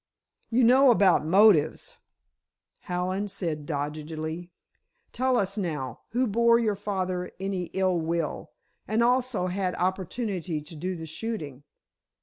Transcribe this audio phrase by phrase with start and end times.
[0.49, 1.97] "You know about motives,"
[2.85, 4.49] Hallen said, doggedly.
[5.11, 8.49] "Tell us now, who bore your father any ill will,
[8.87, 11.61] and also had opportunity to do the shooting?"